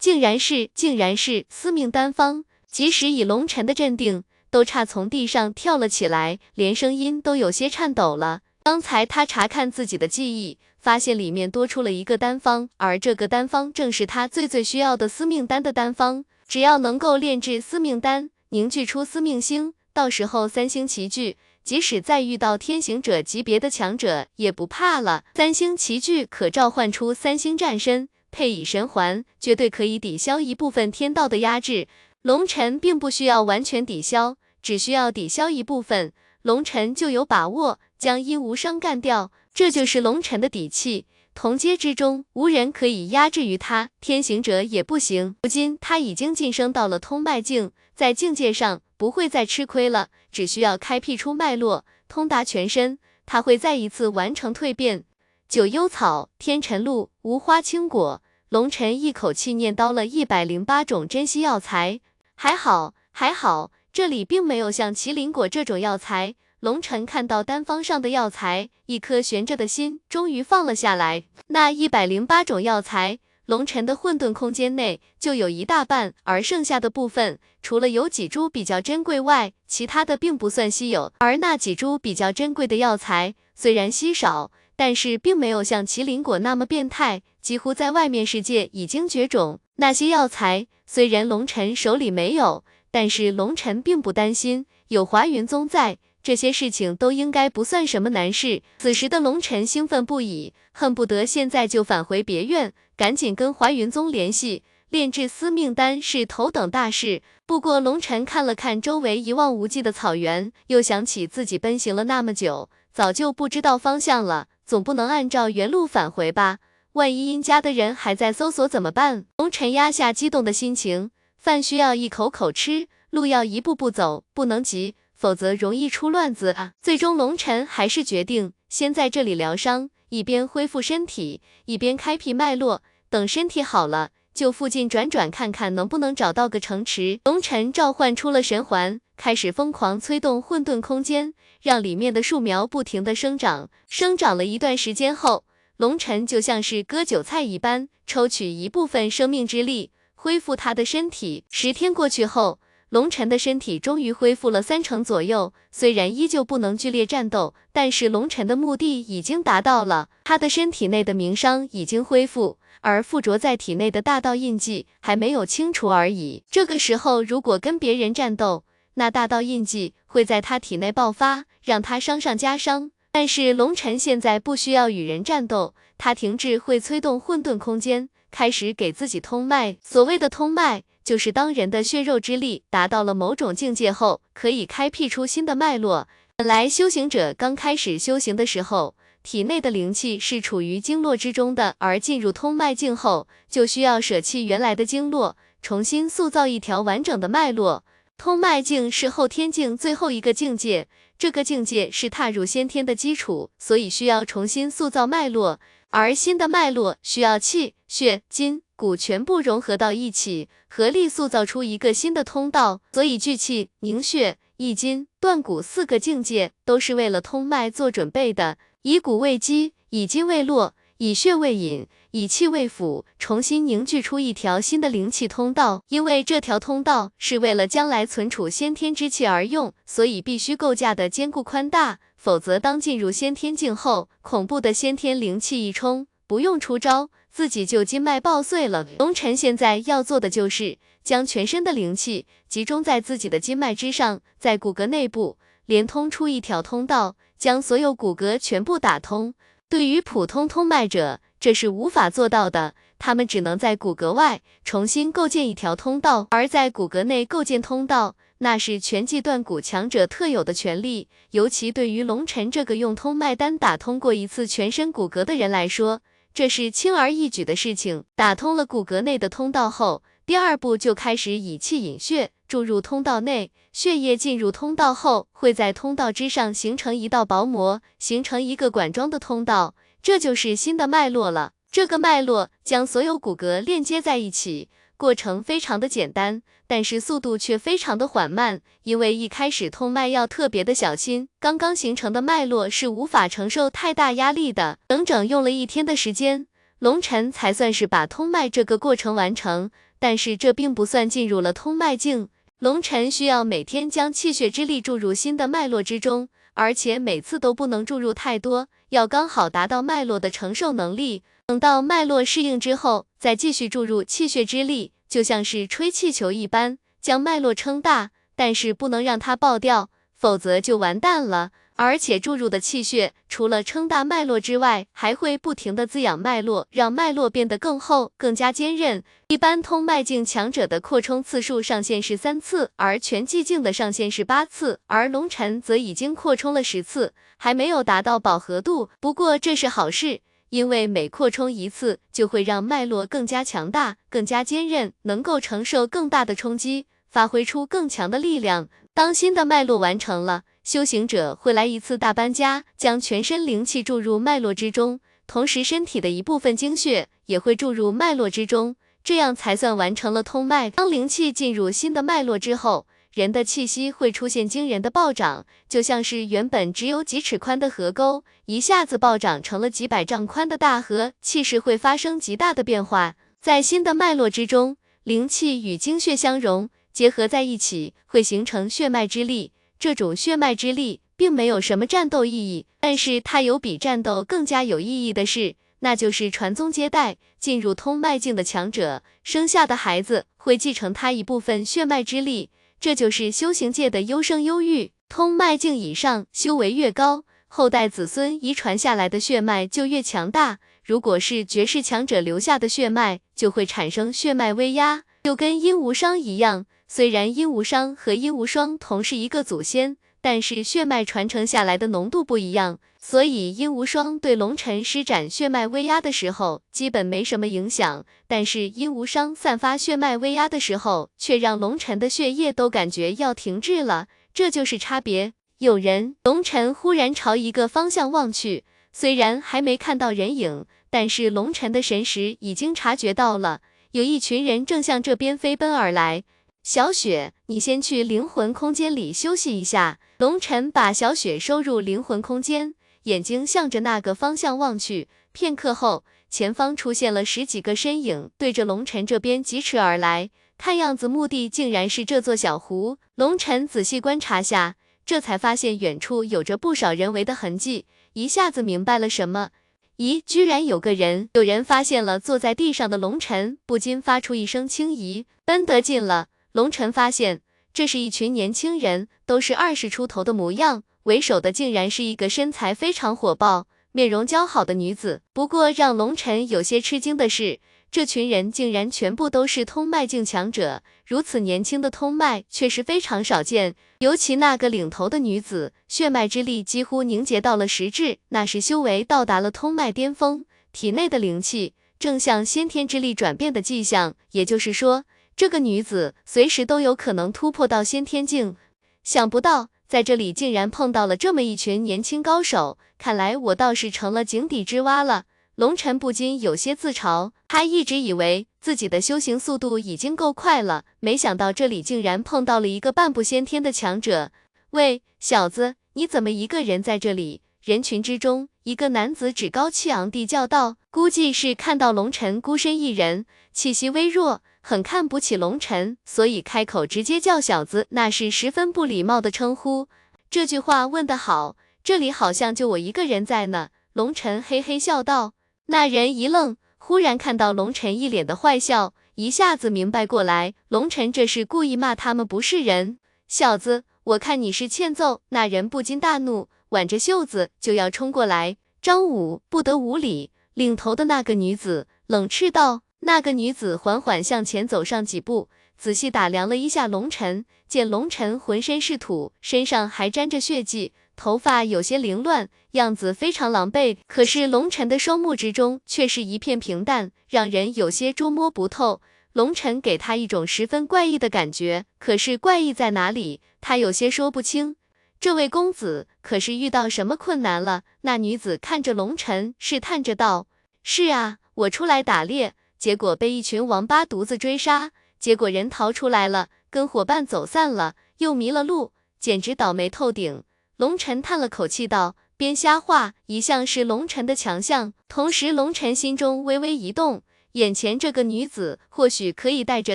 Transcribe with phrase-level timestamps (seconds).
[0.00, 8.40] 竟然是竟然是司命丹方，即使以龙晨的镇定，都差从地上跳了起来，连声音都有些颤抖了。
[8.62, 16.24] 刚才他查看自己的记忆，发现里面多出了一个丹方，而这个丹方正是他最最需要的司命丹的丹方。
[16.48, 25.24] 只要能够炼制司命丹，凝聚出司命星，到时候三星齐聚，即使再遇到天行者级别的强者，也不怕了。
[25.34, 31.88] 三星齐聚可召唤出三星战身，配以神环，绝对可以抵消一部分天道的压制。
[32.22, 36.12] 龙尘并不需要完全抵消，只需要抵消一部分，
[36.42, 37.80] 龙尘就有把握。
[37.98, 41.06] 将殷无伤干掉，这就是龙尘的底气。
[41.34, 45.36] 同阶之中，无人可以压制于他，天行者也不行。
[45.42, 55.04] 如今他已经晋升到了通脉境，在境界上不会再吃亏了，只需要开辟出脉络，通达全身，他会再一次完成蜕变。
[55.46, 62.00] 九幽草、天辰露、无花青果，龙尘一口气念叨了一百零八种珍稀药材。
[62.34, 66.34] 还好，还好，这里并没有像麒麟果这种药材。
[66.60, 71.24] 龙尘看到单方上的药材，一颗悬着的心终于放了下来。
[71.48, 81.12] 那一百零八种药材，龙尘的混沌空间内就有一大半，而剩下的部分，除了有几株比较珍贵外，其他的并不算稀有。
[81.18, 84.50] 而那几株比较珍贵的药材，虽然稀少，
[84.80, 89.60] 但是并没有像麒麟果那么变态，几乎在外面世界已经绝种。
[89.76, 95.98] 那些药材虽然龙尘手里没有，但是龙尘并不担心，有华云宗在。
[96.22, 98.62] 这些事情都应该不算什么难事。
[98.78, 104.62] 此时的龙尘兴奋不已，恨不得现在就返回别院，赶紧跟华云宗联系。
[104.88, 107.20] 炼制司命丹是头等大事。
[107.44, 116.58] 不过龙尘看了看周围一望无际的草原，又想起自己奔行了那么久，早就不知道方向了，总不能按照原路返回吧？
[116.92, 119.24] 万一殷家的人还在搜索怎么办？
[119.38, 124.94] 龙尘压下激动的心情，饭需要一口口吃，路要一步步走，不能急。
[125.12, 126.74] 否则容易出乱子啊！
[126.80, 132.82] 最终龙尘还是决定先在这里疗伤，一边恢复身体，一边开辟脉络。
[133.08, 137.20] 等身体好了，就附近转转看看能不能找到个城池。
[137.24, 143.70] 龙尘召唤出了神环，开始疯狂催动混沌空间，让里面的树苗不停的生长。
[143.88, 145.44] 生长了一段时间后，
[145.76, 151.44] 龙尘就像是割韭菜一般，抽取一部分生命之力，恢复他的身体。
[151.50, 152.60] 十天过去后。
[152.90, 160.08] 龙尘的身体终于恢复了三成左右，虽然依旧不能剧烈战斗，但是龙尘的目的已经达到了。
[160.24, 166.42] 他的身体内的明伤已经恢复，而附着在体内的大道印记还没有清除而已。
[166.50, 168.64] 这个时候，如果跟别人战斗，
[168.94, 172.90] 那大道印记会在他体内爆发，让他伤上加伤。
[173.12, 179.76] 但是龙尘现在不需要与人战斗，他停滞会催动混沌空间，开始给自己通脉。
[179.82, 180.82] 所谓的通脉。
[181.02, 186.06] 就是当人的血肉之力达到了某种境界后，可以开辟出新的脉络。
[186.36, 197.84] 本来修行者刚开始修行的时候，体内的灵气是处于经络之中的，而进入通脉境后，就需要舍弃原来的经络，重新塑造一条完整的脉络。
[198.16, 200.88] 通脉境是后天境最后一个境界，
[201.18, 205.60] 这个境界是踏入先天的基础，所以需要重新塑造脉络，
[205.90, 208.62] 而新的脉络需要气血筋。
[208.76, 212.80] 骨全部融合到一起，合力塑造出一个新的通道。
[212.94, 218.56] 所以聚气、凝血、益筋、断骨四个境界都是为了通脉做准备的。
[218.82, 225.84] 以骨为基，以筋为络，以血为引，以气为辅，重新凝聚出一条新的灵气通道。
[225.88, 231.98] 因为这条通道是为了将来存储先天之气而用，所以必须构架的坚固宽大。
[232.16, 237.10] 否则，当进入先天境后，恐怖的先天灵气一冲，不用出招。
[237.30, 238.86] 自己就筋脉爆碎了。
[238.98, 245.38] 龙尘现在要做的就是将全身的灵气集中在自己的筋脉之上，在骨骼内部
[245.70, 249.34] 连通出一条通道，将所有骨骼全部打通。
[249.68, 261.06] 对于普通通脉者，这是无法做到的，他们只能在骨骼外重新构建一条通道，而在骨骼内构建通道，那是拳击断骨强者特有的权利。
[261.30, 266.00] 尤其对于龙尘这个用通脉丹打通过一次全身骨骼的人来说。
[266.32, 268.04] 这是轻而易举的事情。
[268.16, 273.50] 打通了骨骼内的通道后，第二步就开始以气引血，注入通道内。
[273.72, 281.50] 血液进入通道后，会在通道之上形成一道薄膜，形成一个管状的通道，这就是新的脉络了。
[281.72, 284.68] 这个脉络将所有骨骼链接在一起。
[284.96, 294.78] 过程非常的简单，但是速度却非常的缓慢，因为一开始通脉要特别的小心，刚刚形成的脉络是无法承受太大压力的。
[294.88, 296.46] 整整用了一天的时间，
[296.78, 302.28] 龙晨才算是把通脉这个过程完成，但是这并不算进入了通脉境。
[302.58, 311.22] 龙晨需要每天将气血之力注入新的脉络之中，而且每次都不能注入太多，要刚好达到脉络的承受能力。
[311.46, 321.50] 等到脉络适应之后，再继续注入气血之力，就像是吹气球一般，将脉络撑大，但是不能让它爆掉，否则就完蛋了。
[321.82, 329.02] 而且注入的气血除了撑大脉络之外，还会不停的滋养脉络，让脉络变得更厚、更加坚韧。
[329.28, 338.90] 一般通脉境强者的扩充次数上限是三次，而全寂境的上限是八次，而龙晨则已经扩充了十次，还没有达到饱和度。
[339.00, 348.68] 不过这是好事，因为每扩充一次，就会让脉络更加强大、更加坚韧，能够承受更大的冲击，发挥出更强的力量。
[348.92, 350.42] 当新的脉络完成了。
[350.70, 360.70] 修行者会来一次大搬家，将全身灵气注入脉络之中，同时身体的一部分精血也会注入脉络之中，这样才算完成了通脉。
[360.70, 373.16] 当灵气进入新的脉络之后，人的气息会出现惊人的暴涨，就像是原本只有几尺宽的河沟，一下子暴涨成了几百丈宽的大河，气势会发生极大的变化。
[373.40, 379.50] 在新的脉络之中，灵气与精血相融，结合在一起，会形成血脉之力。
[379.80, 387.16] 这种血脉之力并没有什么战斗意义，但是它有比战斗更加有意义的事，那就是传宗接代。
[387.38, 394.92] 进入通脉境的强者生下的孩子会继承他一部分血脉之力，这就是修行界的优生优育。
[395.08, 400.58] 通脉境以上修为越高，后代子孙遗传下来的血脉就越强大。
[400.84, 406.66] 如果是绝世强者留下的血脉，就会产生血脉威压，就跟阴无伤一样。
[406.92, 418.04] 虽然殷无伤和殷无双同是一个祖先，但是血脉传承下来的浓度不一样，所以殷无双对龙尘施展血脉威压的时候，基本没什么影响。
[418.26, 425.34] 但是殷无伤散发血脉威压的时候，却让龙尘的血液都感觉要停滞了，这就是差别。
[425.58, 433.60] 有人，龙尘忽然朝一个方向望去，虽然还没看到人影，但是龙尘的神识已经察觉到了，
[433.92, 436.24] 有一群人正向这边飞奔而来。
[436.62, 439.98] 小雪，你先去灵魂空间里休息一下。
[440.18, 442.74] 龙尘把小雪收入灵魂空间，
[443.04, 445.08] 眼睛向着那个方向望去。
[445.32, 450.30] 片刻后，前方出现了十几个身影，对着龙尘这边疾驰而来。
[450.58, 452.98] 看样子目的竟然是这座小湖。
[453.14, 459.48] 龙尘仔细观察下，这才发现远处有着不少人为的痕迹，一下子明白了什么。
[459.96, 461.30] 咦，居然有个人！
[461.32, 466.28] 有人发现了坐在地上的龙尘，不禁发出一声轻疑，奔得近了。
[466.52, 467.42] 龙晨发现，
[467.72, 475.22] 这是一群年轻人，都是二十出头的模样，为首的竟然是一个身材非常火爆、面容姣好的女子。
[475.32, 477.60] 不过让龙晨有些吃惊的是，
[477.92, 483.76] 这群人竟然全部都是通脉境强者，如此年轻的通脉却是非常少见。
[484.00, 495.04] 尤其那个领头的女子，血脉之力几乎凝结到了实质，那是修为到达了通脉巅峰，体内的灵气正向先天之力转变的迹象，也就是说。
[495.40, 498.56] 这个女子随时都有可能突破到先天境，
[499.02, 505.24] 想不到在这里竟然碰到了这么一群年轻高手，看来我倒是成了井底之蛙了。
[505.54, 514.32] 龙尘不禁有些自嘲，他一直以为自己的修行速度已经够快了，没想到这里竟然碰到了一个半步先天的强者。
[514.72, 517.40] 喂，小子，你怎么一个人在这里？
[517.64, 524.42] 人群之中，一个男子趾高气昂地叫道，估计是看到龙尘孤身一人，气息微弱。
[524.60, 529.88] 很看不起龙尘，所以开口直接叫小子，那是十分不礼貌的称呼。
[530.28, 533.70] 这句话问得好，这里好像就我一个人在呢。
[533.92, 535.32] 龙尘嘿嘿笑道。
[535.66, 542.98] 那人一愣，忽然看到龙尘一脸的坏笑，一下子明白过来，龙尘这是故意骂他们不是人。
[543.26, 545.22] 小子，我看你是欠揍。
[545.30, 548.56] 那人不禁大怒，挽着袖子就要冲过来。
[548.80, 552.82] 张武不得无礼，领头的那个女子冷斥道。
[553.00, 563.96] 那个女子缓缓向前走上几步，仔细打量了一下龙尘，见龙尘浑身是土，身上还沾着血迹，头发有些凌乱，样子非常狼狈。
[564.06, 569.00] 可是龙尘的双目之中却是一片平淡，让人有些捉摸不透。
[569.32, 574.76] 龙尘给他一种十分怪异的感觉，可是怪异在哪里，他有些说不清。
[575.18, 577.82] 这位公子可是遇到什么困难了？
[578.02, 580.48] 那女子看着龙尘，试探着道
[580.82, 590.42] ：“是啊，我出来打猎。”结果被一群王八犊子追杀，结果人逃出来了，跟伙伴走散了，又迷了路，简直倒霉透顶。
[590.78, 597.22] 龙尘叹了口气道：“编瞎话一向是龙晨的强项，同时龙晨心中微微一动，
[597.52, 599.94] 眼前这个女子或许可以带着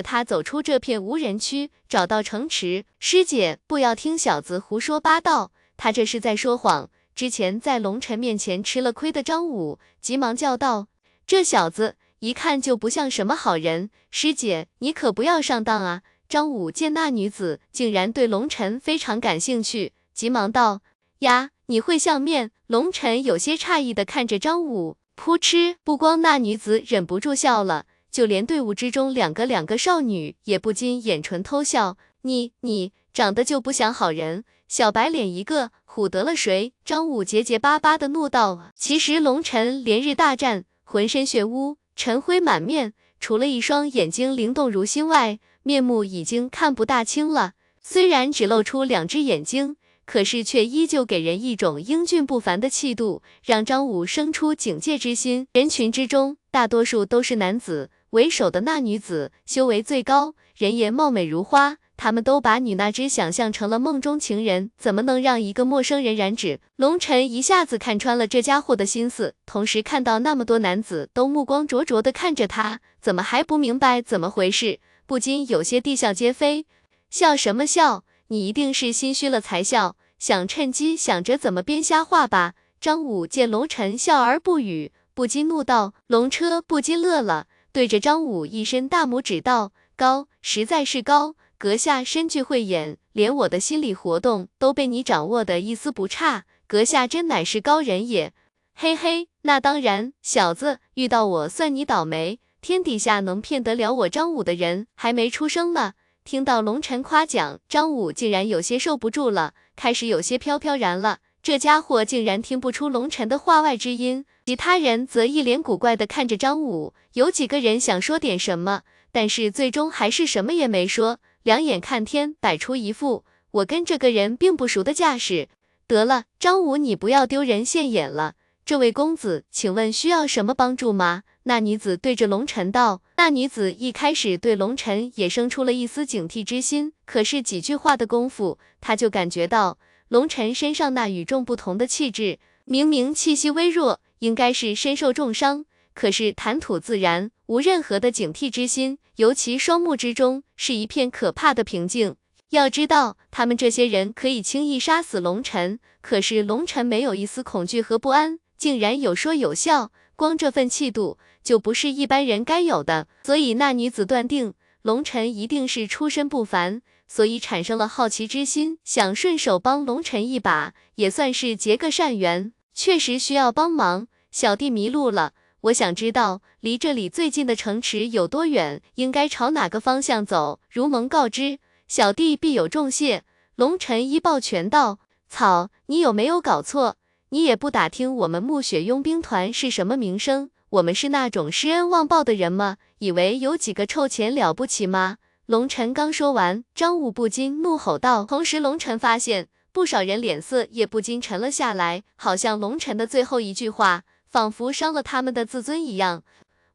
[0.00, 2.84] 他走出这片无人区，找到城池。
[3.00, 6.88] 师姐，不要听小子胡说八道，他这是在说谎。
[7.16, 10.86] 之前在龙晨面前吃了亏的张武急忙叫道
[11.26, 20.80] ：“这小子一看就不像什么好人，师姐你可不要上当啊！”张武见那女子竟然对龙晨非常感兴趣，急忙道
[21.20, 31.96] ：“呀，你会相面？”龙晨有些诧异的看着张武，噗嗤，不光那女子忍不住笑了，就连队伍之中两个两个少女也不禁眼唇偷笑。
[32.22, 36.72] 你你长得就不像好人，小白脸一个，唬得了谁？
[36.84, 38.72] 张武结结巴巴的怒道。
[38.74, 47.54] 其实龙晨连日大战，浑身血污，尘灰满面，除了一双眼睛灵动如星外，面目已经看不大清了。
[47.82, 49.76] 虽然只露出两只眼睛。
[50.06, 55.48] 可是却依旧给人一种英俊不凡的气度，让张武生出警戒之心。
[55.52, 61.78] 人群之中，大多数都是男子，为首的那女子修为最高，人也貌美如花。
[61.96, 66.60] 他们都把你那只想象成了梦中情人，怎么能让一个陌生人染指？
[66.76, 74.80] 龙晨一下子看穿了这家伙的心思，同时看到那么多男子都目光灼灼的看着他，怎么还不明白怎么回事？
[75.06, 76.66] 不禁有些啼笑皆非。
[77.08, 78.04] 笑什么笑？
[78.28, 82.54] 你一定是心虚了才笑，想趁机想着怎么编瞎话吧？
[82.80, 85.94] 张武见龙晨笑而不语，不禁怒道。
[86.08, 91.35] 龙车不禁乐了，对着张武一伸大拇指道：“高，实在是高！
[91.58, 98.32] 阁下深具慧眼，连我的心理活动都被你掌握的一丝不差，阁下真乃是高人也。”
[98.78, 102.40] 嘿嘿，那当然，小子，遇到我算你倒霉。
[102.60, 105.94] 天底下能骗得了我张武的人还没出生呢。
[106.24, 111.20] 听到龙晨夸奖，张武竟然有些受不住了，开始有些飘飘然了。
[111.42, 116.92] 这家伙竟然听不出龙晨的话外之音，其他人则一脸古怪的看着张武。
[117.14, 118.82] 有几个人想说点什么，
[119.12, 125.48] 但是最终还是什么也没说，两眼看天，摆出一副我跟这个人并不熟的架势。
[125.86, 128.34] 得了，张武，你不要丢人现眼了。
[128.64, 131.22] 这位公子，请问需要什么帮助吗？
[131.44, 133.00] 那女子对着龙晨道。
[133.16, 142.40] 那女子一开始对龙晨也生出了一丝警惕之心，可是几句话的功夫，她就感觉到龙晨身上那与众不同的气质。
[142.64, 152.16] 明明气息微弱，应该是身受重伤，可是谈吐自然，无任何的警惕之心，尤其双目之中是一片可怕的平静。
[152.50, 158.38] 要知道，他们这些人可以轻易杀死龙晨，可是龙晨没有一丝恐惧和不安。
[158.56, 172.52] 竟然有说有笑，光这份气度就不是一般人该有的，所以那女子断定龙晨一定是出身不凡，所以产生了好奇之心，想顺手帮龙晨一把，也算是结个善缘。
[172.72, 175.32] 确实需要帮忙，小弟迷路了，
[175.62, 180.60] 我想知道离这里最近的城池有多远，应该朝哪个方向走。
[180.70, 181.58] 如蒙告知，
[181.88, 183.24] 小弟必有重谢。
[183.56, 184.98] 龙晨一抱拳道
[185.28, 186.96] ：“草，你有没有搞错？”
[187.30, 190.50] 你也不打听我们暮雪佣兵团是什么名声？
[190.70, 192.76] 我们是那种施恩忘报的人吗？
[192.98, 195.16] 以为有几个臭钱了不起吗？
[195.46, 198.24] 龙晨刚说完，张武不禁怒吼道。
[198.24, 204.04] 同时，龙晨发现不少人脸色也不禁沉了下来，好像龙晨的最后一句话
[204.36, 206.22] 仿佛伤了他们的自尊一样。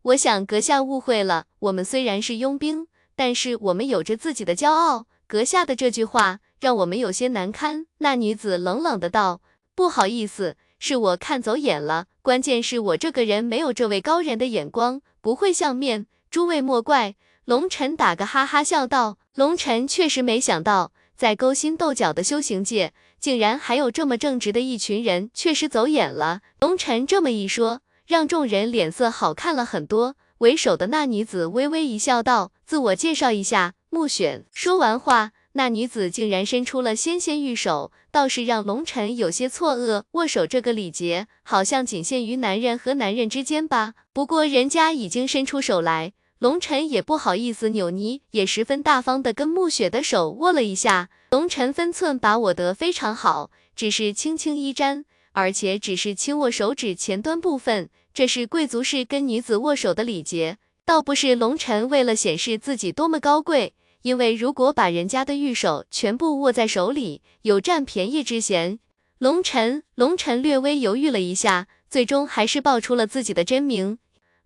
[0.01, 5.06] 我想阁下误会了，我们虽然是佣兵，但是我们有着自己的骄傲。
[5.27, 7.86] 阁下的这句话让我们有些难堪。
[8.00, 9.41] 那女子冷冷的道。
[9.75, 12.08] 不好意思，是我看走眼了。
[12.24, 17.13] 关键是我这个人没有这位高人的眼光，不会相面，诸位莫怪。
[17.46, 19.20] 龙尘打个哈哈笑道。
[19.36, 22.91] 龙尘确实没想到，在勾心斗角的修行界，
[23.22, 26.42] 竟然还有这么正直的一群人，确实走眼了。
[26.60, 30.16] 龙尘这么一说，让众人脸色好看了很多。
[30.40, 35.34] 为首的那女子微微一笑，道：“自我介绍一下，穆选。”说完话。
[35.54, 40.04] 那女子竟然伸出了纤纤玉手，倒是让龙晨有些错愕。
[40.12, 43.94] 握手这个礼节，好像仅限于男人和男人之间吧？
[44.13, 51.12] 不过人家已经伸出手来，龙晨也不好意思扭捏，也十分大方的跟暮雪的手握了一下。
[51.29, 63.75] 龙晨分寸把握得非常好，只是轻轻一沾，而且只是轻握手指前端部分，这是贵族式跟女子握手的礼节，倒不是龙晨为了显示自己多么高贵。
[64.01, 68.79] 因为如果把人家的玉手全部握在手里，有占便宜之嫌。
[69.19, 74.00] 龙晨，龙晨略微犹豫了一下，最终还是报出了自己的真名。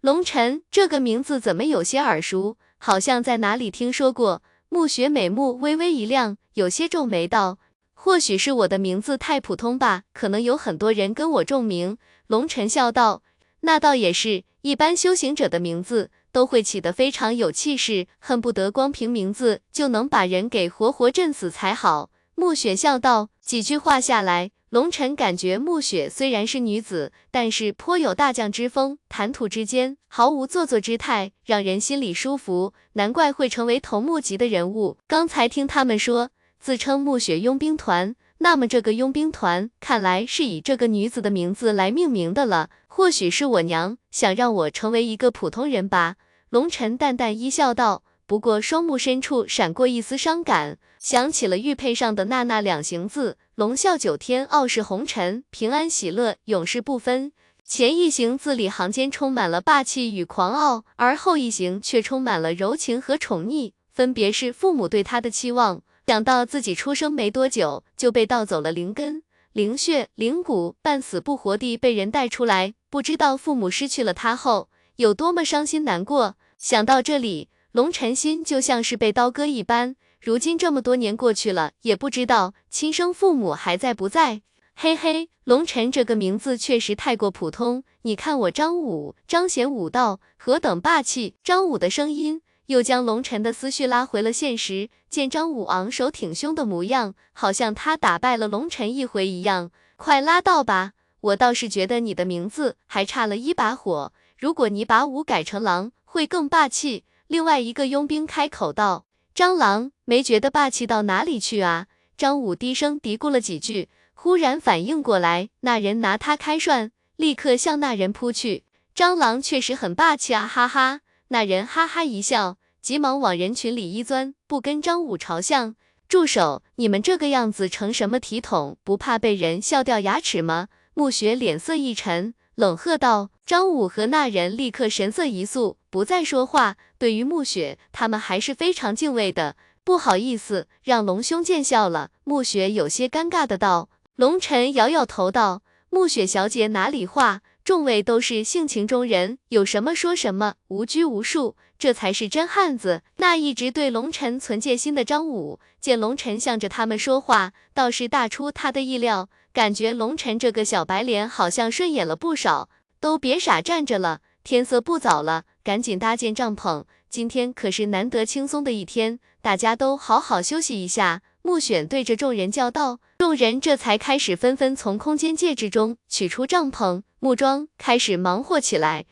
[0.06, 2.58] 龙晨这个名字怎么有些耳熟？
[2.78, 4.44] 好像在哪里听说过。
[4.70, 7.58] 暮雪美目微微一亮，有些皱眉道
[7.96, 11.98] ：“或许是我的名字太普通吧，可能有很多人跟我重名。
[12.28, 13.24] 龙晨笑道
[13.62, 32.74] ：“那倒也是，一般修行者的名字都会起得非常有气势，恨不得光凭名字就能把人给活活震死才好。”暮雪笑道：“几句话下来。”龙晨感觉暮雪虽然是女子，但是颇有大将之风，谈吐之间毫无做作之态，让人心里舒服。
[32.94, 34.98] 难怪会成为头目级的人物。
[35.08, 42.70] 刚才听他们说自称暮雪佣兵团，那么这个佣兵团看来是以这个女子的名字来命名的了。
[42.88, 46.16] 或许是我娘想让我成为一个普通人吧。
[46.50, 48.04] 龙晨淡淡一笑道。
[48.28, 57.32] 不过双目深处闪过一丝伤感，想起了玉佩上的那那两行字：龙啸九天，傲视红尘，平安喜乐，永世不分。
[57.64, 65.82] 前一行字里行间充满了霸气与狂傲，而后一行却充满了柔情和宠溺，分别是父母对他的期望。
[66.06, 76.36] 想到自己出生没多久就被盗走了灵根、灵血、灵骨，半死不活地被人带出来，不知道父母失去了他后有多么伤心难过。
[76.58, 77.48] 想到这里。
[77.72, 84.42] 龙晨心就像是被刀割一般，如今这么多年过去了，也不知道亲生父母还在不在。
[84.76, 87.84] 嘿嘿，龙晨这个名字确实太过普通。
[88.02, 91.36] 你看我张武，彰显武道，何等霸气！
[91.44, 94.90] 张武的声音又将龙晨的思绪拉回了现实。
[95.12, 99.70] 见张武昂首挺胸的模样，好像他打败了龙晨一回一样。
[99.96, 104.12] 快拉倒吧，我倒是觉得你的名字还差了一把火。
[104.40, 107.04] 如果你把武改成狼，会更霸气。
[107.28, 109.06] 另外一个佣兵开口道
[109.36, 111.88] ：“蟑螂没觉得霸气到哪里去啊？”
[112.18, 118.64] 张武低声嘀咕了几句，忽然反应过来，那人拿他开涮，立刻向那人扑去。
[118.96, 121.02] 蟑螂确实很霸气啊，哈哈！
[121.28, 125.76] 那人哈哈一笑，急忙往人群里一钻，不跟张武朝向。
[126.08, 126.64] 住手！
[126.76, 128.78] 你们这个样子成什么体统？
[128.86, 130.70] 不怕被人笑掉牙齿吗？
[130.94, 133.32] 暮雪脸色一沉，冷喝道。
[133.46, 136.78] 张武和那人立刻神色一肃，不再说话。
[136.98, 139.56] 对于暮雪，他们还是非常敬畏的。
[139.84, 142.10] 不好意思，让龙兄见笑了。
[142.24, 143.90] 暮雪有些尴尬的道。
[144.16, 162.70] 龙尘摇摇头道：“暮雪小姐哪里话，众位都是性情中人，有什么说什么，无拘无束，这才是真汉子。”那一直对龙尘存戒心的张武，见龙尘向着他们说话，倒是大出他的意料，感觉龙尘这个小白脸好像顺眼了不少。
[163.06, 166.86] 都别傻站着了，天色不早了，赶紧搭建帐篷。
[167.08, 171.22] 今天可是难得轻松的一天，大家都好好休息一下。
[171.44, 179.06] 穆选对着众人叫道，众人这才开始纷纷从空间戒指中取出帐篷、木桩，开始忙活起来。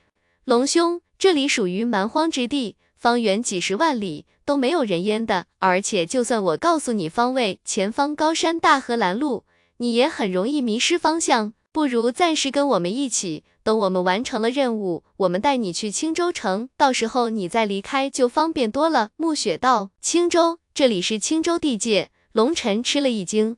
[0.45, 9.45] 龙兄，这里属于蛮荒之地，方圆几十万里都没有人烟的，而且就算我告诉你方位，前方高山大河拦路，
[9.77, 11.53] 你也很容易迷失方向。
[11.71, 13.43] 不如暂时跟我们一起。
[13.63, 19.09] 等我们完成了任务，我们带你去青州城，到时候你再离开就方便多了。
[19.15, 23.57] 暮雪道：“青州，这里是青州地界。”龙尘吃了一惊，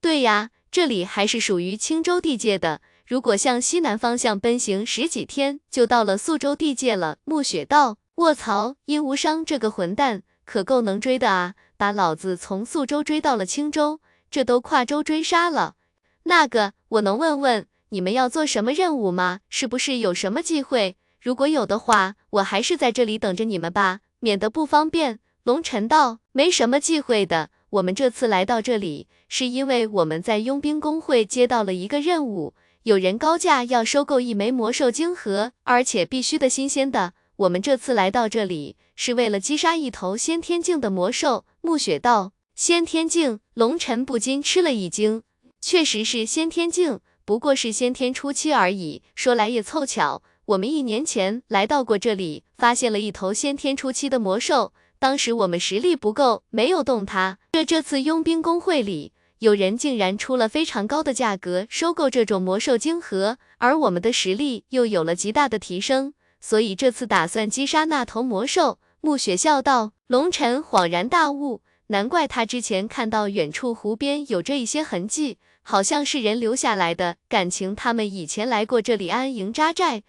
[0.00, 2.80] 对呀，这里还是属于青州地界的。
[3.06, 7.18] 如果向西南方向奔行十几天，就到了宿州地界了。
[7.24, 15.74] 暮雪道：“卧槽，殷无伤这个混蛋可够能追的啊，把老子从宿州追到了青州，这都跨州追杀了。
[16.22, 19.40] 那个，我能问问？”你们要做什么任务吗？
[19.48, 20.96] 是不是有什么忌讳？
[21.20, 25.20] 如果有的话，我还是在这里等着你们吧，免得不方便。
[25.44, 27.50] 龙尘道，没什么忌讳的。
[27.70, 37.12] 我们这次来到这里，是因为我们在佣兵工会接到了一个任务，有人高价要收购一枚魔兽晶核，而且必须的新鲜的。
[37.36, 41.44] 我们这次来到这里，是为了击杀一头先天境的魔兽。
[41.60, 45.22] 暮雪道，先天境，龙尘不禁吃了一惊，
[45.60, 47.00] 确实是先天境。
[47.26, 49.02] 不过是先天初期而已。
[49.14, 54.72] 说来也凑巧，我们一年前来到过这里，发现了一头先天初期的魔兽。
[54.98, 57.38] 当时我们实力不够，没有动它。
[57.52, 68.78] 这这次佣兵工会里，有人竟然出了非常高的价格收购这种魔兽晶核，而我们的实力又有了极大的提升，所以这次打算击杀那头魔兽。
[69.00, 69.92] 暮雪笑道。
[70.06, 75.38] 龙尘恍然大悟，难怪他之前看到远处湖边有着一些痕迹。
[75.68, 80.04] 好像是人留下来的，感情他们以前来过这里安营扎寨。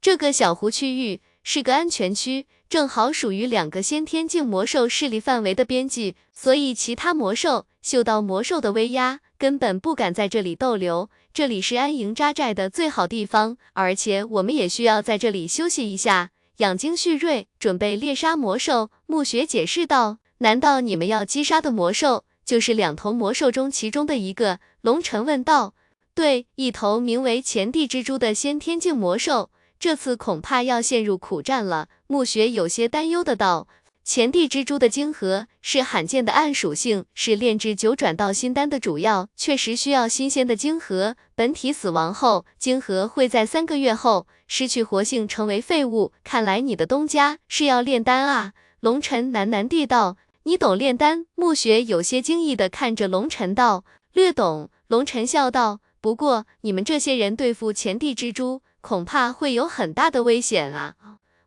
[0.00, 11.10] 这个小湖区域是个安全区，正好属于两个先天境魔兽势力范围的边际，所以其他魔兽嗅到魔兽的威压，根本不敢在这里逗留。
[11.34, 18.92] 这里是安营扎寨的最好地方，而且我们也需要在这里休息一下，养精蓄锐，准备猎杀魔兽。
[19.06, 24.60] 暮雪解释道：“难道你们要击杀的魔兽？”就是两头魔兽中其中的一个。
[24.80, 25.74] 龙尘问道。
[26.14, 31.88] 对，一头名为前地蜘蛛的先天境魔兽，这次恐怕要陷入苦战了。
[32.06, 33.66] 暮雪有些担忧的道。
[34.04, 41.16] 前地蜘蛛的晶核是罕见的暗属性，是炼制九转道心丹的主要，确实需要新鲜的晶核。
[41.36, 46.12] 本体死亡后，晶核会在三个月后失去活性，成为废物。
[46.24, 48.52] 看来你的东家是要炼丹啊！
[48.80, 50.16] 龙尘喃喃地道。
[50.44, 51.26] 你懂炼丹？
[51.36, 53.84] 暮雪有些惊异的看着龙尘道。
[54.12, 54.70] 略懂。
[54.88, 55.80] 龙尘笑道。
[56.00, 60.96] 不过你们这些人对付前帝蜘蛛，恐怕会有很大的危险啊！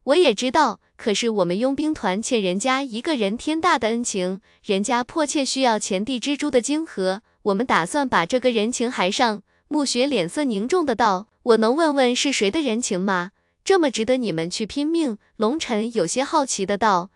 [0.05, 0.79] 我也知道。
[0.95, 9.41] 可是我们佣兵团欠人家一个人天大的恩情，人家迫切需要前帝蜘蛛的晶核，我们打算把这个人情还上。
[9.67, 13.31] 暮雪脸色凝重的道：“我能问问是谁的人情吗？
[13.65, 17.09] 这么值得你们去拼命？”龙尘有些好奇的道：“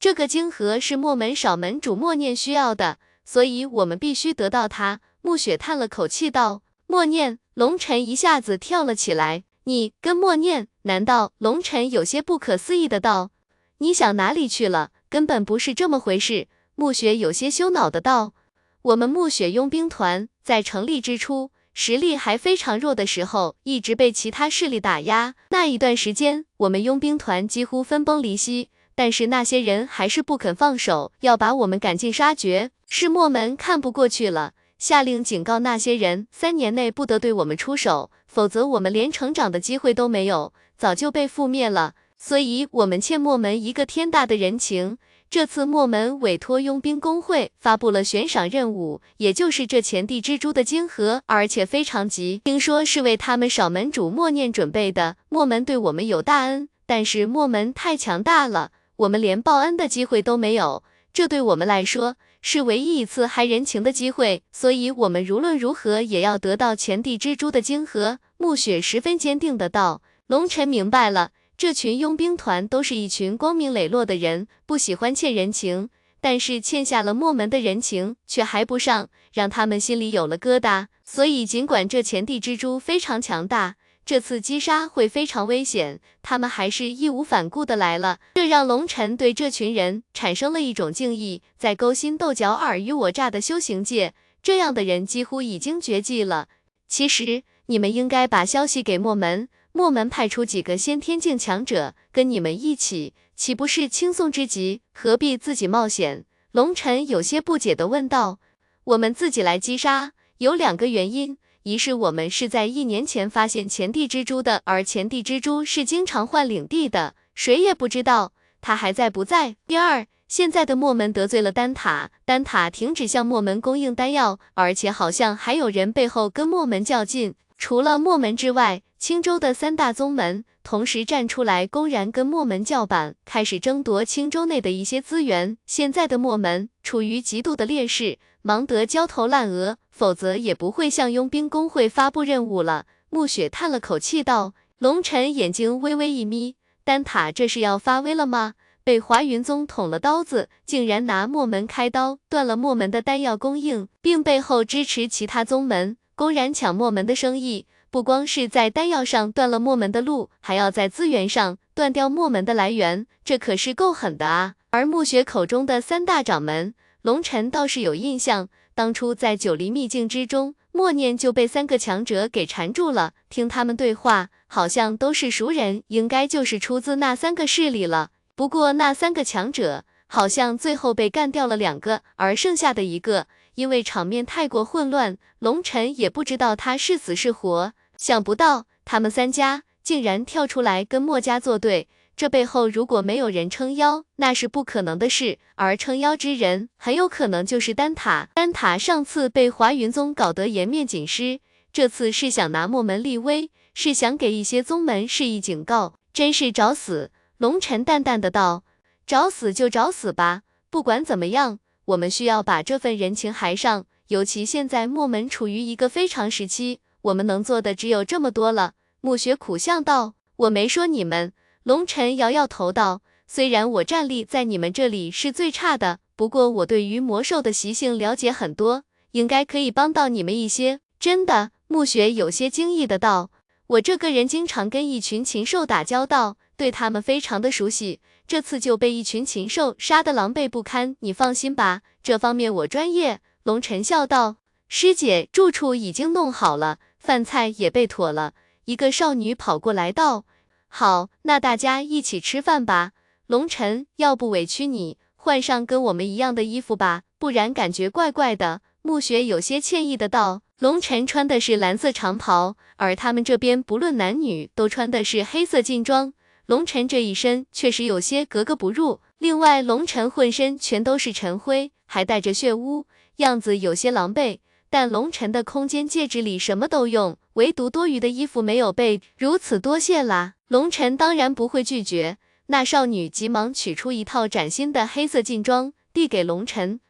[0.00, 9.44] 这个晶核是墨门少门主默念需要的，所以我们必须得到它。”暮雪叹了口气道：“默念。”龙尘一下子跳了起来。
[9.64, 10.68] 你跟默念？
[10.82, 13.30] 难道龙尘有些不可思议的道？
[13.78, 14.90] 你想哪里去了？
[15.10, 16.48] 根本不是这么回事。
[16.76, 18.32] 暮雪有些羞恼的道。
[18.80, 25.34] 我们暮雪佣兵团在成立之初，实力还非常弱的时候，一直被其他势力打压。
[25.50, 32.70] 那一段时间，我们佣兵团几乎分崩离析，但是那些人还是不肯放手，要把我们赶尽杀绝。
[32.88, 34.52] 是墨门看不过去了。
[34.78, 41.94] 下令警告那些人，三年内不得对我们出手，否则我们连成长的机会都没有，早就被覆灭了。
[42.16, 44.98] 所以，我们欠墨门一个天大的人情。
[45.28, 55.16] 这次墨门委托佣兵工会发布了悬赏任务，也就是这前地蜘蛛的晶核，而且非常急，听说是为他们少门主默念准备的。
[55.28, 60.82] 墨门对我们有大恩，但是墨门太强大了，我们连报恩的机会都没有。
[61.12, 62.16] 这对我们来说。
[62.42, 68.18] 是唯一一次还人情的机会，所以我们无论如何也要得到前地蜘蛛的晶核。
[68.38, 70.00] 暮雪十分坚定的道。
[70.26, 75.90] 龙尘明白了，这群佣兵团都是一群光明磊落的人，不喜欢欠人情，
[76.22, 80.86] 但是欠下了墨门的人情却还不上，让他们心里有了疙瘩。
[81.04, 83.74] 所以尽管这前地蜘蛛非常强大。
[84.10, 91.42] 这次击杀会非常危险，他们还是义无反顾的来了，这让龙尘对这群人产生了一种敬意。
[91.56, 96.48] 在勾心斗角、尔虞我诈的修行界，这样的人几乎已经绝迹了。
[96.88, 104.80] 其实你们应该把消息给墨门，墨门派出几个先天境强者跟你们一起，岂不是轻松之极？
[104.92, 106.24] 何必自己冒险？
[106.50, 108.40] 龙尘有些不解的问道。
[108.82, 111.38] 我们自己来击杀，有两个原因。
[111.62, 119.56] 一是我们是在一年前发现前地蜘蛛的，而前地蜘蛛是经常换领地的，谁也不知道它还在不在。
[119.66, 127.34] 第二，现在的墨门得罪了丹塔，丹塔停止向墨门供应丹药，而且好像还有人背后跟墨门较劲。
[127.58, 135.58] 除了墨门之外，青州的三大宗门同时站出来，公然跟墨门叫板，开始争夺青州内的一些资源。
[135.66, 139.76] 现在的墨门处于极度的劣势，忙得焦头烂额。
[140.00, 142.86] 否则也不会向佣兵工会发布任务了。
[143.10, 144.54] 暮雪叹了口气道。
[144.78, 148.54] 龙尘眼睛微微一眯，丹塔这是要发威了吗？
[148.82, 157.66] 被华云宗捅了刀子，竟然拿墨门开刀，断了墨门的丹药供应，并背后支持其他宗门，公然抢墨门的生意。
[157.90, 164.54] 不光是在丹药上断了墨门的路，还要在资源上断掉墨门的来源，这可是够狠的啊！
[164.70, 168.48] 而暮雪口中的三大掌门，龙尘倒是有印象。
[168.80, 173.12] 当初在九黎秘境之中，默念就被三个强者给缠住了。
[173.28, 178.08] 听他们对话，好像都是熟人，应该就是出自那三个势力了。
[178.34, 187.74] 不过那三个强者好像最后被干掉了两个，而剩下的一个，因为场面太过混乱，龙尘也不知道他是死是活。
[187.98, 191.86] 想不到他们三家竟然跳出来跟墨家作对。
[192.20, 195.38] 这背后如果没有人撑腰，那是不可能的事。
[195.54, 198.28] 而撑腰之人，很有可能就是丹塔。
[198.34, 201.40] 丹塔上次被华云宗搞得颜面尽失，
[201.72, 207.10] 这次是想拿墨门立威，是想给一些宗门示意警告，真是找死。
[207.38, 208.64] 龙尘淡淡的道
[209.06, 213.86] ：“找死就找死吧，不管怎么样，我们需要把这份人情还上。
[214.08, 233.30] 尤其现在墨门处于一个非常时期，我们能做的只有这么多了。”暮雪苦笑道：“我没说你们。”龙尘摇摇头道：“虽然我战力在你们这里是最差的，不过我对于魔兽的习性了解很多，应该可以帮到你们一些。”真的，暮雪有些惊异的道
[233.68, 240.96] ：“我这个人经常跟一群禽兽打交道，对他们非常的熟悉，这次就被一群禽兽杀得狼狈不堪。
[241.00, 243.20] 你放心吧，这方面我专业。
[243.42, 244.36] 龙晨笑道
[244.68, 248.32] ：“师姐，住处已经弄好了，饭菜也备妥了。”
[248.66, 250.26] 一个少女跑过来道
[250.72, 252.92] ：“好，那大家一起吃饭吧。”
[253.26, 258.62] 龙晨，要不委屈你，换上跟我们一样的衣服吧，不然感觉怪怪的。
[258.82, 260.42] 暮雪有些歉意的道。
[260.58, 266.12] 龙晨穿的是蓝色长袍，而他们这边不论男女都穿的是黑色劲装。
[266.46, 269.00] 龙晨这一身确实有些格格不入。
[269.18, 274.38] 另外，龙晨浑身全都是尘灰，还带着血污，样子有些狼狈。
[274.70, 280.34] 但龙晨的空间戒指里什么都用，唯独多余的衣服没有备，如此多谢啦。
[280.46, 282.18] 龙晨当然不会拒绝。
[282.46, 286.80] 那少女急忙取出一套崭新的黑色劲装，递给龙晨。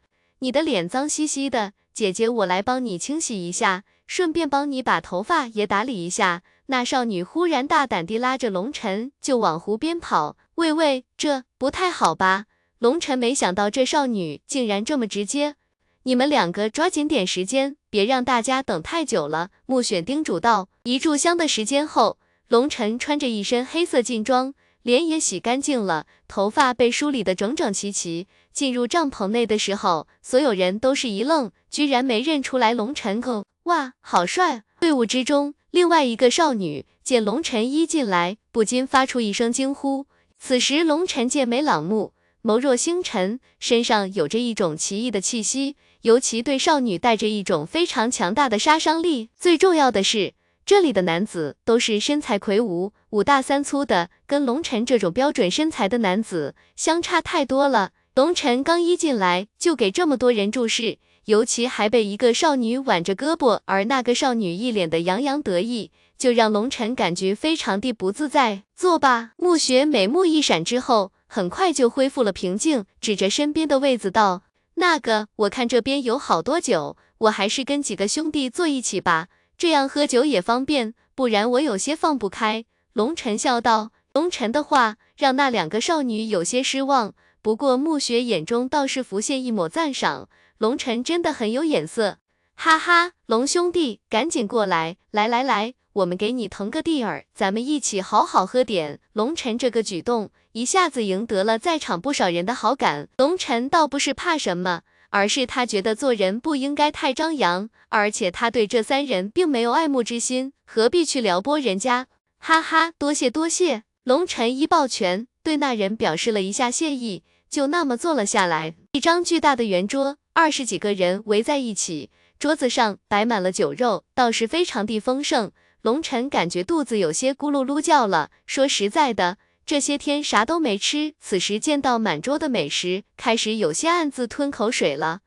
[0.41, 1.73] 你的脸脏兮兮的。
[1.93, 6.43] 姐姐，我来帮你清洗一下，顺便帮你把头发也打理一下。
[6.67, 10.37] 那少女忽然大胆地拉着龙晨就往湖边跑。
[10.55, 12.45] 喂喂，这不太好吧？
[12.79, 15.57] 龙晨没想到这少女竟然这么直接。
[16.05, 19.51] 你们两个抓紧点时间，别让大家等太久了。
[19.67, 20.69] 暮雪叮嘱道。
[20.85, 28.27] 一炷香的时间后，龙晨穿着一身黑色劲装，脸也洗干净了，头发被梳理得整整齐齐。
[28.51, 33.21] 进入帐篷内的时候，所有人都是一愣，居然没认出来龙晨。
[33.23, 34.63] 哦，哇，好帅！
[34.81, 40.07] 队伍之中，另外一个少女见龙晨一进来，不禁发出一声惊呼。
[40.39, 49.31] 此时，龙晨剑眉朗目，眸若星辰，身上有着一种奇异的气息，尤其对少女带着一种非常强大的杀伤力。
[49.37, 50.35] 最重要的是，
[50.65, 57.91] 这里的男子都是身材魁梧、五大三粗的，跟龙晨这种标准身材的男子相差太多了。
[58.15, 68.65] 龙晨刚一进来就给这么多人注视，尤其还被一个少女挽着胳膊，而那个少女一脸的洋洋得意，就让龙晨感觉非常的不自在。
[68.75, 69.33] 坐吧。
[69.37, 74.43] 暮雪美目一闪之后，很快就恢复了平静，指着身边的位子道
[74.75, 79.29] ：“那个，我看这边有好多酒，我还是跟几个兄弟坐一起吧，
[79.59, 83.93] 这样喝酒也方便，不然我有些放不开。”龙晨笑道。
[84.13, 87.15] 龙晨的话让那两个少女有些失望。
[87.43, 90.29] 不过暮雪眼中倒是浮现一抹赞赏，
[90.59, 92.19] 龙晨真的很有眼色，
[92.57, 98.99] 哈哈，龙兄弟，赶紧过来，来来来，我们给你腾个地儿，咱们一起好好喝点。
[99.13, 103.09] 龙晨这个举动一下子赢得了在场不少人的好感。
[103.17, 112.09] 龙晨倒不是怕什么，而是他觉得做人不应该太张扬，而且他对这三人并没有爱慕之心，何必去撩拨人家？
[112.39, 113.85] 哈哈，多谢多谢。
[114.03, 117.23] 龙晨一抱拳，对那人表示了一下谢意。
[117.49, 125.53] 就那么坐了下来，一张巨大的圆桌，二十几个人围在一起，桌子上摆满了酒肉，倒是非常的丰盛。
[125.83, 128.31] 龙晨感觉肚子有些咕噜噜叫了。
[128.47, 129.39] 说实在的，
[129.71, 135.21] 这些天啥都没吃，此时见到满桌的美食，开始有些暗自吞口水了。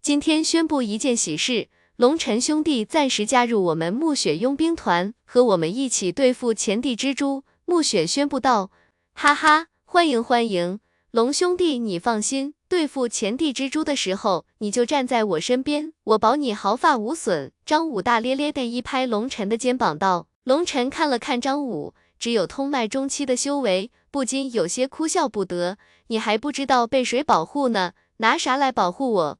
[0.00, 7.42] 今天宣布一件喜事，龙晨兄弟暂时加入我们暮雪佣兵团，和我们一起对付前地蜘蛛。
[7.64, 8.70] 暮雪宣布道
[9.14, 10.78] ：“哈哈，欢迎欢迎。”
[11.10, 17.50] 龙兄弟，你放心，对付前地蜘蛛的时候，你就站在我身边，我保你毫发无损。
[17.66, 25.78] 张武大咧咧地一拍龙晨的肩膀，道：“龙晨看了看张武，只有通脉中期的修为，不禁有些哭笑不得。
[26.08, 27.92] 你还不知道被谁保护呢？
[28.18, 29.38] 拿啥来保护我？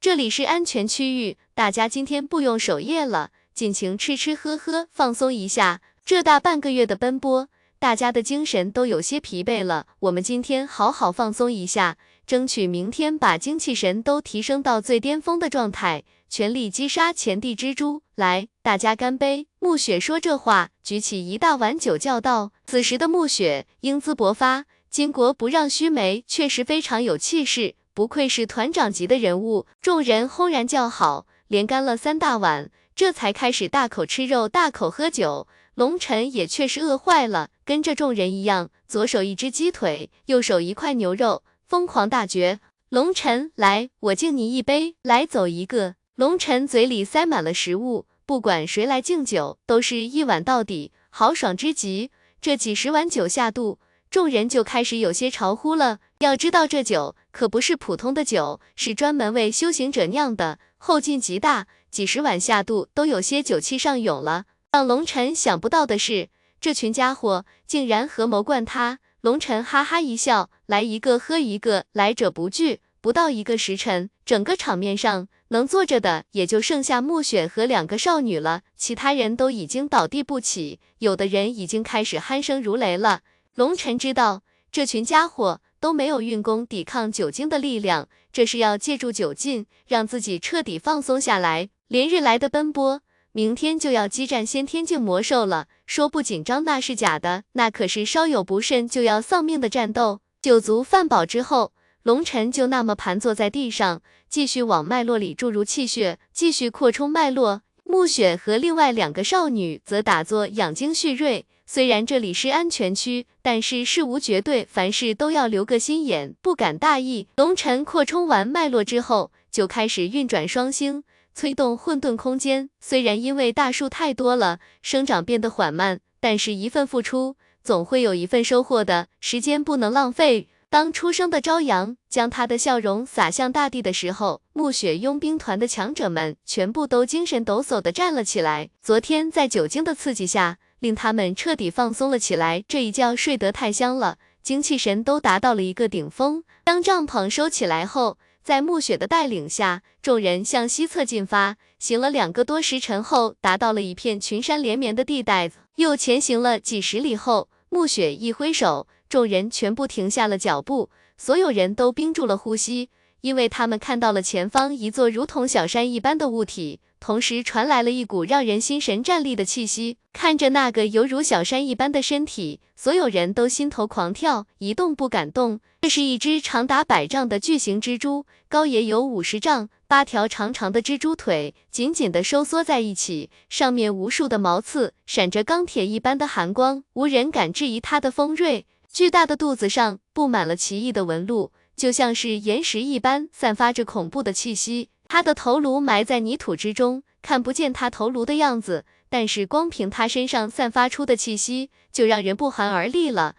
[0.00, 5.80] 这里是安全区域，大家今天不用守夜了，尽情吃吃喝喝，放松一下。
[6.04, 7.48] 这大半个月的奔波。”
[7.80, 18.02] 大家的精神都有些疲惫了，我们今天好好放松一下，争取明天把精气神都提升到最巅峰的状态，全力击杀前地蜘蛛。
[18.14, 19.48] 来，大家干杯！
[19.58, 22.52] 暮雪说这话，举起一大碗酒，叫道。
[22.64, 29.66] 此时的暮雪英姿勃发，巾帼不让须眉，确实非常有气势，不愧是团长级的人物。
[29.82, 35.48] 众人轰然叫好，连干了三大碗，这才开始大口吃肉，大口喝酒。
[35.74, 42.60] 龙晨也确实饿坏了，跟着众人一样，左手一只鸡腿，右手一块牛肉，疯狂大嚼。
[42.88, 45.96] 龙晨，来，我敬你一杯，来走一个。
[46.20, 52.10] 龙晨嘴里塞满了食物，不管谁来敬酒，都是一碗到底，豪爽之极。
[52.42, 53.78] 这几十碗酒下肚，
[54.10, 56.00] 众人就开始有些潮呼了。
[56.18, 64.44] 要知道，这酒可不是普通的酒，是专门为修行者酿的，后劲极大，几十碗下肚，都有些酒气上涌了。
[64.72, 66.28] 让龙晨想不到的是，
[66.60, 68.98] 这群家伙竟然合谋灌他。
[69.22, 72.80] 龙晨哈哈一笑，来一个喝一个，来者不拒。
[73.00, 83.22] 不到一个时辰，整个场面上能坐着的也就剩下暮雪和两个少女了，其他人都已经倒地不起，有的人已经开始鼾声如雷了。
[83.54, 91.70] 龙尘知道，这群家伙都没有运功抵抗酒精的力量，这是要借助酒劲，让自己彻底放松下来。
[91.88, 93.00] 连日来的奔波，
[93.32, 100.20] 明天就要激战先天境魔兽了，说不紧张那是假的，那可是稍有不慎就要丧命的战斗。
[100.40, 107.62] 酒足饭饱之后，龙尘就那么盘坐在地上，继续往脉络里注入气血，继续扩充脉络。
[107.84, 111.46] 暮雪和另外两个少女则打坐养精蓄锐。
[111.66, 117.28] 虽然这里是安全区，但是事无绝对，凡事都要留个心眼，不敢大意。
[117.36, 122.70] 龙尘扩充完脉络之后，就开始运转双星，催动混沌空间。
[122.80, 127.36] 虽然因为大树太多了，生长变得缓慢，但是一份付出。
[127.62, 130.48] 总会有一份收获的，时间不能浪费。
[130.72, 138.70] 当初生的朝阳将他的笑容洒向大地的时候，暮雪佣兵团的强者们全部都精神抖擞地站了起来。
[138.80, 146.44] 昨天在酒精的刺激下，令他们彻底放松了起来，这一觉睡得太香了，精气神都达到了一个顶峰。
[146.62, 155.50] 当帐篷收起来后，在暮雪的带领下，众人向西侧进发，行了两个多时辰后，达到了一片群山连绵的地带。
[155.74, 162.90] 又前行了几十里后，暮雪一挥手，众人全部停下了脚步，所有人都屏住了呼吸，
[163.22, 169.98] 因为他们看到了前方一座如同小山一般的物体，同时传来了一股让人心神战栗的气息。
[170.12, 175.58] 看着那个犹如小山一般的身体，所有人都心头狂跳，一动不敢动。
[175.80, 179.70] 这是一只长达百丈的巨型蜘蛛，高也有五十丈。
[179.88, 188.66] 八条长长的蜘蛛腿紧紧地收缩在一起，上面无数的毛刺闪着钢铁一般的寒光，无人敢质疑它的锋锐。
[188.92, 194.90] 巨大的肚子上布满了奇异的纹路，就像是岩石一般，散发着恐怖的气息。
[195.06, 203.36] 它的头颅埋在泥土之中，看不见它头颅的样子，但是光凭它身上散发出的气息，就让人不寒而栗了。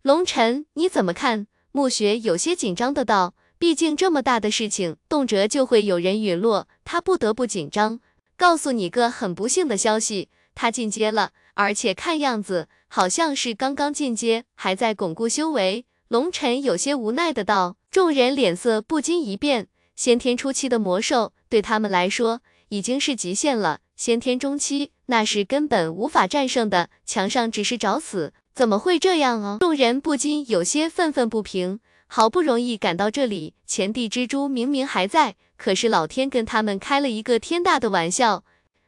[0.00, 1.46] 龙尘，你怎么看？
[1.72, 3.34] 暮雪有些紧张的道。
[3.58, 8.00] 毕竟这么大的事情，动辄就会有人陨落，他不得不紧张。
[8.36, 15.84] 告诉你个很不幸的消息，他进阶了，而且看样子好像是刚刚进阶，还在巩固修为。
[16.06, 17.76] 龙尘有些无奈的道。
[17.90, 29.56] 众人脸色不禁一变，先天初期的魔兽对他们来说已经是极限了，先天中期那是根本无法战胜的，墙上只是找死，怎么会这样啊？
[29.58, 31.80] 众人不禁有些愤愤不平。
[32.06, 38.44] 好不容易赶到这里，前地蜘蛛明明还在，可是老天跟他们开了一个天大的玩笑，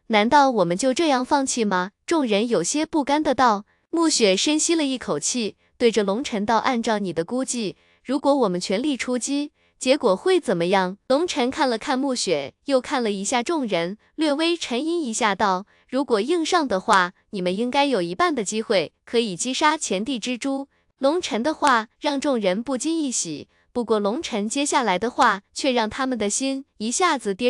[0.07, 1.91] 难道我们就这样放弃吗？
[2.07, 3.65] 众人有些不甘的道。
[3.97, 20.69] 暮雪深吸了一口气，对着龙尘道：“按照你的估计，如果我们全力出击，结果会怎么样？”龙尘看了看暮雪，又看了一下众人，略微沉吟一下道：“如果硬上的话，你们应该有一半的机会可以击杀前地蜘蛛。”
[21.01, 27.45] 龙尘的话让众人不禁一喜，不过龙尘接下来的话却让他们的心一下子跌。